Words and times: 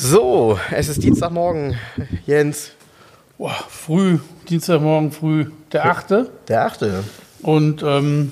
So, 0.00 0.60
es 0.70 0.86
ist 0.86 1.02
Dienstagmorgen. 1.02 1.76
Jens, 2.24 2.70
Boah, 3.36 3.56
früh, 3.68 4.20
Dienstagmorgen 4.48 5.10
früh, 5.10 5.46
der 5.72 5.86
8. 5.86 6.14
der 6.46 6.66
achte. 6.66 7.02
Und 7.42 7.82
ähm, 7.82 8.30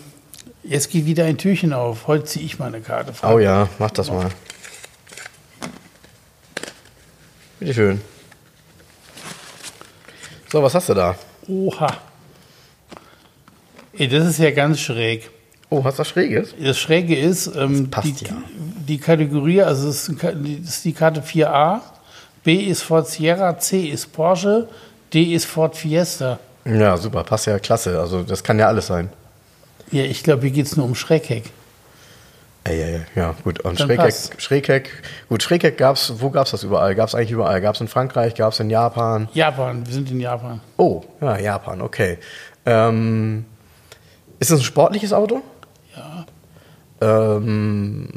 jetzt 0.63 0.91
geht 0.93 1.07
wieder 1.07 1.25
ein 1.25 1.39
Türchen 1.39 1.73
auf. 1.73 2.07
Heute 2.07 2.23
ziehe 2.23 2.47
ich 2.47 2.61
meine 2.61 2.81
Karte. 2.81 3.13
Frank. 3.13 3.35
Oh 3.35 3.39
ja, 3.41 3.69
mach 3.81 3.91
das 3.91 4.13
mal. 4.13 4.29
Bitte 7.59 7.75
schön. 7.75 8.01
So, 10.49 10.63
was 10.63 10.73
hast 10.73 10.89
du 10.89 10.95
da? 10.95 11.17
Oha. 11.49 11.97
Ey, 13.93 14.07
das 14.07 14.25
ist 14.29 14.39
ja 14.39 14.53
ganz 14.53 14.79
schräg. 14.79 15.33
Oh, 15.69 15.83
was 15.83 15.97
Schräges? 16.09 16.55
Das 16.63 16.79
Schräge 16.79 17.19
ist, 17.19 17.49
ähm, 17.57 17.91
Das 17.91 18.03
passt 18.03 18.21
die, 18.21 18.25
ja. 18.27 18.37
Die 18.87 18.99
Kategorie, 18.99 19.63
also 19.63 19.89
das 19.89 20.09
ist, 20.09 20.85
die 20.85 20.93
Karte 20.93 21.21
4a, 21.21 21.81
B 22.45 22.55
ist 22.55 22.83
Ford 22.83 23.09
Sierra, 23.09 23.59
C 23.59 23.87
ist 23.87 24.13
Porsche, 24.13 24.69
D 25.13 25.35
ist 25.35 25.47
Ford 25.47 25.77
Fiesta. 25.77 26.39
Ja, 26.65 26.97
super, 26.97 27.25
passt 27.25 27.47
ja 27.47 27.59
klasse. 27.59 27.99
Also, 27.99 28.23
das 28.23 28.43
kann 28.43 28.59
ja 28.59 28.69
alles 28.69 28.87
sein. 28.87 29.11
Ja, 29.91 30.03
ich 30.03 30.23
glaube, 30.23 30.43
hier 30.43 30.51
geht 30.51 30.67
es 30.67 30.77
nur 30.77 30.87
um 30.87 30.95
Schrägheck. 30.95 31.45
Ey, 32.65 32.81
ey, 32.81 32.95
ey, 32.95 33.01
ja, 33.15 33.35
gut. 33.45 33.61
Und 33.61 33.79
Dann 33.79 33.87
Schrägheck, 33.87 34.07
passt. 34.07 34.43
Schrägheck, 34.43 34.91
gut, 35.29 35.43
Schrägheck 35.43 35.79
gab's, 35.79 36.13
wo 36.19 36.31
gab's 36.31 36.51
das 36.51 36.65
überall? 36.65 36.95
Gab's 36.97 37.15
eigentlich 37.15 37.31
überall? 37.31 37.61
Gab's 37.61 37.81
in 37.81 37.87
Frankreich, 37.87 38.35
gab's 38.35 38.59
in 38.59 38.71
Japan? 38.71 39.29
Japan, 39.33 39.87
wir 39.87 39.95
sind 39.95 40.11
in 40.11 40.19
Japan. 40.19 40.61
Oh, 40.77 41.05
ja, 41.21 41.39
Japan, 41.39 41.81
okay. 41.81 42.19
Ähm, 42.65 43.45
ist 44.41 44.51
das 44.51 44.61
ein 44.61 44.65
sportliches 44.65 45.13
Auto? 45.13 45.43
Ja. 45.97 46.27
Ähm, 47.01 48.09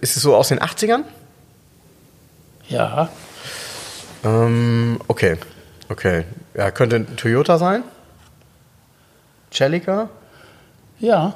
ist 0.00 0.16
es 0.16 0.22
so 0.22 0.34
aus 0.36 0.48
den 0.48 0.58
80ern? 0.58 1.02
Ja, 2.68 3.08
Ähm, 4.24 4.98
okay, 5.08 5.36
okay. 5.88 6.24
Ja, 6.54 6.70
könnte 6.70 6.96
ein 6.96 7.16
Toyota 7.16 7.56
sein? 7.58 7.82
Celica? 9.52 10.08
ja, 10.98 11.34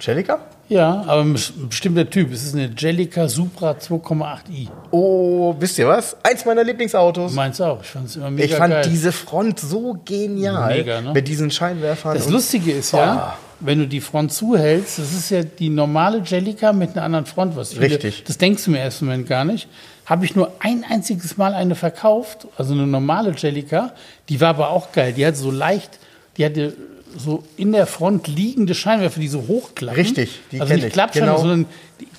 Celica? 0.00 0.40
ja, 0.68 1.04
aber 1.06 1.20
ein 1.22 1.36
bes- 1.36 1.52
ein 1.56 1.68
bestimmter 1.68 2.08
Typ. 2.10 2.32
Es 2.32 2.42
ist 2.44 2.54
eine 2.54 2.70
Jellica 2.76 3.28
Supra 3.28 3.72
2,8i. 3.72 4.68
Oh, 4.90 5.54
wisst 5.60 5.78
ihr 5.78 5.86
was? 5.86 6.16
Eins 6.24 6.44
meiner 6.44 6.64
Lieblingsautos. 6.64 7.32
Meinst 7.34 7.62
auch? 7.62 7.80
Ich 7.82 7.88
fand 7.90 8.06
es 8.08 8.16
immer 8.16 8.30
mega 8.30 8.46
ich 8.46 8.54
fand 8.56 8.72
geil. 8.74 8.84
diese 8.88 9.12
Front 9.12 9.60
so 9.60 9.96
genial. 10.04 10.74
Mega, 10.74 11.00
ne? 11.00 11.12
Mit 11.12 11.28
diesen 11.28 11.50
Scheinwerfern. 11.50 12.14
Das 12.16 12.28
Lustige 12.28 12.72
ist 12.72 12.92
ja, 12.92 13.36
wenn 13.60 13.78
du 13.78 13.88
die 13.88 14.00
Front 14.00 14.32
zuhältst, 14.32 14.98
das 14.98 15.12
ist 15.12 15.30
ja 15.30 15.42
die 15.42 15.68
normale 15.70 16.22
Jellica 16.24 16.72
mit 16.72 16.90
einer 16.92 17.02
anderen 17.04 17.26
Front. 17.26 17.56
Was 17.56 17.72
viele, 17.72 17.86
Richtig. 17.86 18.24
Das 18.24 18.38
denkst 18.38 18.64
du 18.64 18.70
im 18.70 18.76
ersten 18.76 19.06
Moment 19.06 19.26
gar 19.28 19.44
nicht. 19.44 19.68
Habe 20.04 20.24
ich 20.24 20.36
nur 20.36 20.52
ein 20.60 20.84
einziges 20.88 21.36
Mal 21.36 21.54
eine 21.54 21.74
verkauft, 21.74 22.46
also 22.56 22.74
eine 22.74 22.86
normale 22.86 23.32
Jellica. 23.36 23.92
Die 24.28 24.40
war 24.40 24.50
aber 24.50 24.70
auch 24.70 24.92
geil. 24.92 25.12
Die 25.12 25.26
hatte 25.26 25.36
so 25.38 25.50
leicht, 25.50 25.98
die 26.36 26.44
hatte 26.44 26.74
so 27.18 27.42
in 27.56 27.72
der 27.72 27.86
Front 27.86 28.28
liegende 28.28 28.74
Scheinwerfer, 28.74 29.18
die 29.20 29.28
so 29.28 29.46
hochklappen. 29.48 29.98
Richtig, 29.98 30.40
die 30.52 30.60
also 30.60 30.74
nicht 30.74 30.84
ich. 30.86 30.92
Klappscheinwerfer, 30.92 31.42
Genau. 31.42 31.54
sondern 31.54 31.66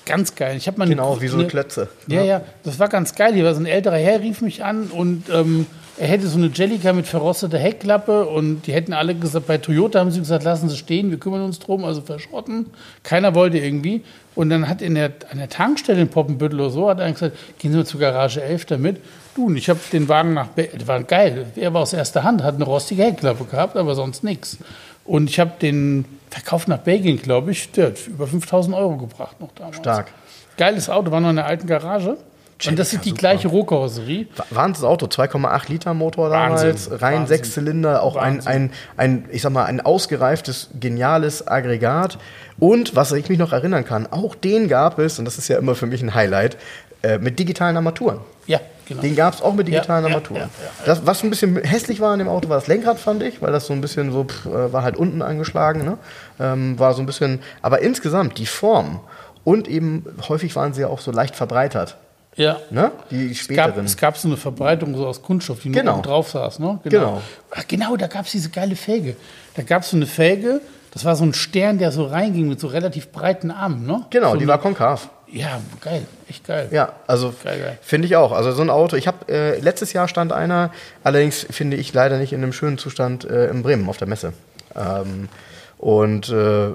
ganz 0.04 0.34
geil. 0.34 0.56
Ich 0.56 0.66
habe 0.66 0.76
mal 0.78 0.84
eine- 0.86 0.96
Genau, 0.96 1.20
wie 1.20 1.28
so 1.28 1.38
eine, 1.38 1.46
Klötze. 1.46 1.88
Ja, 2.08 2.22
ja, 2.24 2.40
das 2.64 2.78
war 2.80 2.88
ganz 2.88 3.14
geil. 3.14 3.32
Hier 3.34 3.44
war 3.44 3.54
so 3.54 3.60
ein 3.60 3.66
älterer 3.66 3.96
Herr, 3.96 4.20
rief 4.20 4.40
mich 4.40 4.64
an 4.64 4.88
und 4.88 5.24
ähm, 5.32 5.66
er 5.98 6.06
hätte 6.06 6.28
so 6.28 6.38
eine 6.38 6.48
Jellica 6.48 6.92
mit 6.92 7.06
verrosteter 7.06 7.58
Heckklappe 7.58 8.26
und 8.26 8.62
die 8.66 8.72
hätten 8.72 8.92
alle 8.92 9.14
gesagt, 9.14 9.46
bei 9.46 9.58
Toyota 9.58 9.98
haben 9.98 10.10
sie 10.10 10.20
gesagt, 10.20 10.44
lassen 10.44 10.68
Sie 10.68 10.76
stehen, 10.76 11.10
wir 11.10 11.18
kümmern 11.18 11.42
uns 11.42 11.58
drum, 11.58 11.84
also 11.84 12.00
verschrotten. 12.00 12.66
Keiner 13.02 13.34
wollte 13.34 13.58
irgendwie. 13.58 14.04
Und 14.36 14.50
dann 14.50 14.68
hat 14.68 14.80
in 14.80 14.94
der, 14.94 15.12
an 15.30 15.38
der 15.38 15.48
Tankstelle 15.48 16.00
in 16.00 16.08
Poppenbüttel 16.08 16.60
oder 16.60 16.70
so, 16.70 16.88
hat 16.88 17.00
er 17.00 17.10
gesagt, 17.10 17.36
gehen 17.58 17.72
Sie 17.72 17.78
mal 17.78 17.86
zur 17.86 17.98
Garage 17.98 18.40
11 18.40 18.66
damit. 18.66 19.00
Du, 19.34 19.46
und 19.46 19.56
ich 19.56 19.68
habe 19.68 19.80
den 19.92 20.08
Wagen 20.08 20.34
nach, 20.34 20.48
Be 20.48 20.68
der 20.68 20.86
war 20.86 21.02
geil, 21.02 21.46
er 21.56 21.74
war 21.74 21.82
aus 21.82 21.92
erster 21.92 22.22
Hand, 22.22 22.44
hat 22.44 22.54
eine 22.54 22.64
rostige 22.64 23.02
Heckklappe 23.02 23.44
gehabt, 23.44 23.76
aber 23.76 23.96
sonst 23.96 24.22
nichts. 24.22 24.58
Und 25.04 25.28
ich 25.30 25.40
habe 25.40 25.52
den 25.60 26.04
verkauft 26.30 26.68
nach 26.68 26.78
Belgien, 26.78 27.20
glaube 27.20 27.50
ich, 27.50 27.72
der 27.72 27.86
hat 27.88 28.06
über 28.06 28.26
5000 28.26 28.76
Euro 28.76 28.98
gebracht 28.98 29.40
noch 29.40 29.50
damals. 29.54 29.76
Stark. 29.76 30.12
Geiles 30.56 30.88
Auto, 30.88 31.10
war 31.10 31.20
noch 31.20 31.30
in 31.30 31.36
der 31.36 31.46
alten 31.46 31.66
Garage. 31.66 32.18
Und 32.66 32.78
das 32.78 32.92
ist 32.92 33.04
die 33.04 33.14
gleiche 33.14 33.48
Rohkarosserie. 33.48 34.26
Wahnsinns 34.50 34.84
Auto, 34.84 35.06
2,8 35.06 35.68
Liter 35.68 35.94
Motor 35.94 36.30
damals, 36.30 36.62
Wahnsinn, 36.90 36.98
rein 36.98 37.26
sechs 37.26 37.52
Zylinder, 37.52 38.02
auch 38.02 38.16
ein, 38.16 38.36
Wahnsinn. 38.38 38.52
ein, 38.52 38.72
ein, 38.96 39.24
ich 39.30 39.42
sag 39.42 39.52
mal, 39.52 39.64
ein 39.64 39.80
ausgereiftes, 39.80 40.70
geniales 40.78 41.46
Aggregat. 41.46 42.18
Und 42.58 42.96
was 42.96 43.12
ich 43.12 43.28
mich 43.28 43.38
noch 43.38 43.52
erinnern 43.52 43.84
kann, 43.84 44.08
auch 44.10 44.34
den 44.34 44.68
gab 44.68 44.98
es, 44.98 45.18
und 45.18 45.24
das 45.24 45.38
ist 45.38 45.48
ja 45.48 45.58
immer 45.58 45.74
für 45.76 45.86
mich 45.86 46.02
ein 46.02 46.14
Highlight, 46.14 46.56
äh, 47.02 47.18
mit 47.18 47.38
digitalen 47.38 47.76
Armaturen. 47.76 48.18
Ja, 48.48 48.58
genau. 48.86 49.02
Den 49.02 49.14
gab 49.14 49.34
es 49.34 49.40
auch 49.42 49.54
mit 49.54 49.68
digitalen 49.68 50.02
Ja, 50.04 50.10
ja, 50.10 50.14
Armaturen. 50.16 50.40
ja, 50.40 50.48
ja, 50.64 50.70
Das, 50.84 51.06
was 51.06 51.22
ein 51.22 51.30
bisschen 51.30 51.62
hässlich 51.62 52.00
war 52.00 52.12
an 52.12 52.18
dem 52.18 52.28
Auto, 52.28 52.48
war 52.48 52.56
das 52.56 52.66
Lenkrad, 52.66 52.98
fand 52.98 53.22
ich, 53.22 53.40
weil 53.40 53.52
das 53.52 53.66
so 53.66 53.72
ein 53.72 53.80
bisschen 53.80 54.10
so, 54.10 54.24
pff, 54.24 54.46
äh, 54.46 54.72
war 54.72 54.82
halt 54.82 54.96
unten 54.96 55.22
angeschlagen, 55.22 55.84
ne? 55.84 55.98
ähm, 56.40 56.76
war 56.76 56.94
so 56.94 57.02
ein 57.02 57.06
bisschen, 57.06 57.40
aber 57.62 57.82
insgesamt 57.82 58.38
die 58.38 58.46
Form 58.46 58.98
und 59.44 59.68
eben 59.68 60.04
häufig 60.28 60.56
waren 60.56 60.72
sie 60.72 60.80
ja 60.80 60.88
auch 60.88 60.98
so 60.98 61.12
leicht 61.12 61.36
verbreitert, 61.36 61.96
ja. 62.36 62.58
ne? 62.70 62.92
die 63.10 63.30
Es 63.32 63.48
gab, 63.48 63.66
späteren. 63.68 63.84
es 63.84 63.96
gab 63.96 64.16
so 64.16 64.28
eine 64.28 64.36
Verbreitung 64.36 64.94
so 64.96 65.06
aus 65.06 65.22
Kunststoff, 65.22 65.60
die 65.60 65.68
nur 65.70 65.80
Genau. 65.80 65.94
oben 65.94 66.02
drauf 66.02 66.30
saß. 66.30 66.58
Ne? 66.60 66.78
Genau. 66.84 67.20
Ach, 67.50 67.64
genau, 67.66 67.96
da 67.96 68.06
gab 68.06 68.26
es 68.26 68.32
diese 68.32 68.50
geile 68.50 68.76
Felge. 68.76 69.16
Da 69.54 69.62
gab 69.62 69.82
es 69.82 69.90
so 69.90 69.96
eine 69.96 70.06
Felge, 70.06 70.60
das 70.92 71.04
war 71.04 71.16
so 71.16 71.24
ein 71.24 71.34
Stern, 71.34 71.78
der 71.78 71.90
so 71.92 72.06
reinging 72.06 72.48
mit 72.48 72.60
so 72.60 72.68
relativ 72.68 73.08
breiten 73.12 73.50
Armen. 73.50 73.86
Ne? 73.86 74.04
genau, 74.10 74.30
so 74.30 74.36
die 74.36 74.42
eine- 74.42 74.52
war 74.52 74.58
konkav. 74.60 75.10
Ja, 75.30 75.60
geil, 75.82 76.06
echt 76.26 76.46
geil. 76.46 76.68
Ja, 76.70 76.94
also 77.06 77.34
finde 77.82 78.06
ich 78.06 78.16
auch. 78.16 78.32
Also 78.32 78.52
so 78.52 78.62
ein 78.62 78.70
Auto, 78.70 78.96
ich 78.96 79.06
habe 79.06 79.30
äh, 79.30 79.58
letztes 79.60 79.92
Jahr 79.92 80.08
stand 80.08 80.32
einer, 80.32 80.70
allerdings 81.04 81.46
finde 81.50 81.76
ich 81.76 81.92
leider 81.92 82.16
nicht 82.16 82.32
in 82.32 82.42
einem 82.42 82.54
schönen 82.54 82.78
Zustand 82.78 83.26
äh, 83.26 83.48
in 83.50 83.62
Bremen 83.62 83.86
auf 83.90 83.98
der 83.98 84.08
Messe. 84.08 84.32
Ähm, 84.74 85.28
und 85.78 86.28
äh, 86.28 86.70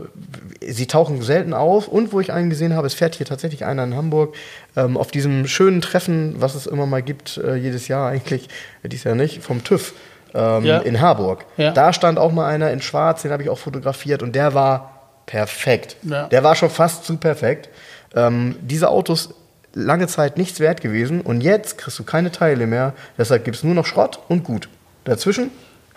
sie 0.66 0.88
tauchen 0.88 1.22
selten 1.22 1.53
auf. 1.53 1.88
Und 1.88 2.14
wo 2.14 2.19
ich 2.22 2.31
einen 2.31 2.50
gesehen 2.50 2.74
habe, 2.75 2.88
es 2.88 2.94
fährt 2.94 3.16
hier 3.16 3.25
tatsächlich 3.25 3.66
einer 3.66 3.84
in 3.84 3.96
Hamburg 3.96 4.36
ähm, 4.75 4.96
auf 4.97 5.12
diesem 5.12 5.46
schönen 5.47 5.81
Treffen, 5.81 6.36
was 6.38 6.56
es 6.56 6.66
immer 6.68 6.86
mal 6.86 7.02
gibt, 7.02 7.38
äh, 7.38 7.56
jedes 7.56 7.88
Jahr 7.90 8.09
eigentlich, 8.09 8.47
äh, 8.81 8.90
dies 8.90 9.03
Jahr 9.03 9.16
nicht, 9.16 9.44
vom 9.44 9.63
TÜV 9.63 9.94
ähm, 10.34 10.63
Ja. 10.66 10.80
in 10.80 11.02
Harburg. 11.02 11.46
Ja. 11.58 11.72
Da 11.72 11.92
stand 11.94 12.18
auch 12.18 12.31
mal 12.31 12.47
einer 12.47 12.72
in 12.72 12.81
Schwarz, 12.81 13.22
den 13.24 13.31
habe 13.31 13.44
ich 13.44 13.50
auch 13.50 13.58
fotografiert 13.59 14.24
und 14.24 14.34
der 14.36 14.53
war 14.53 15.02
perfekt. 15.25 15.97
Ja. 16.03 16.28
Der 16.28 16.44
war 16.44 16.56
schon 16.56 16.69
fast 16.69 17.03
zu 17.06 17.18
perfekt. 17.18 17.69
Ähm, 18.16 18.56
diese 18.62 18.90
Autos 18.90 19.34
lange 19.74 20.08
Zeit 20.08 20.38
nichts 20.38 20.59
wert 20.59 20.81
gewesen 20.81 21.22
und 21.22 21.42
jetzt 21.42 21.78
kriegst 21.78 21.97
du 22.00 22.03
keine 22.03 22.31
Teile 22.31 22.68
mehr. 22.68 22.94
Deshalb 23.18 23.44
gibt 23.44 23.58
es 23.58 23.63
nur 23.63 23.74
noch 23.74 23.86
Schrott 23.86 24.19
und 24.30 24.44
gut. 24.44 24.69
Dazwischen 25.03 25.50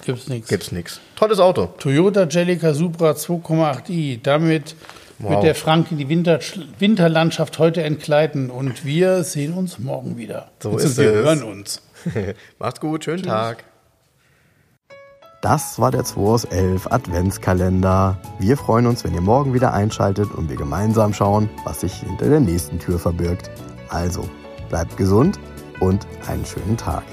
Gibt's 0.04 0.28
nichts. 0.28 0.48
gibt's 0.48 0.72
nichts. 0.72 1.00
Tolles 1.16 1.38
Auto. 1.40 1.66
Toyota 1.78 2.24
Jellica 2.28 2.74
Supra 2.74 3.12
2,8i. 3.12 4.20
Damit 4.22 4.74
Wow. 5.18 5.30
wird 5.30 5.44
der 5.44 5.54
Frank 5.54 5.86
die 5.92 6.10
Winter 6.10 6.40
Winterlandschaft 6.78 7.58
heute 7.58 7.82
entkleiden 7.82 8.50
und 8.50 8.84
wir 8.84 9.24
sehen 9.24 9.54
uns 9.54 9.78
morgen 9.78 10.18
wieder. 10.18 10.50
So 10.62 10.72
Beziehungsweise 10.72 10.86
ist 10.88 10.98
wir 11.14 11.20
es. 11.20 11.26
hören 11.26 11.42
uns. 11.42 11.82
Macht's 12.58 12.80
gut, 12.80 13.04
schönen 13.04 13.22
Tag. 13.22 13.64
Das 15.40 15.78
war 15.80 15.90
der 15.90 16.04
2 16.04 16.20
aus 16.20 16.44
11 16.44 16.88
Adventskalender. 16.92 18.18
Wir 18.38 18.58
freuen 18.58 18.86
uns, 18.86 19.04
wenn 19.04 19.14
ihr 19.14 19.20
morgen 19.22 19.54
wieder 19.54 19.72
einschaltet 19.72 20.30
und 20.32 20.50
wir 20.50 20.56
gemeinsam 20.56 21.14
schauen, 21.14 21.48
was 21.64 21.80
sich 21.80 21.94
hinter 21.94 22.28
der 22.28 22.40
nächsten 22.40 22.78
Tür 22.78 22.98
verbirgt. 22.98 23.50
Also, 23.88 24.28
bleibt 24.68 24.96
gesund 24.98 25.38
und 25.80 26.06
einen 26.26 26.44
schönen 26.44 26.76
Tag. 26.76 27.04